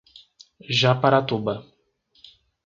Japaratuba 0.79 1.53